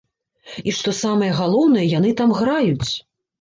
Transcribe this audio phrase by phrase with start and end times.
[0.71, 2.91] І што самае галоўнае, яны там граюць!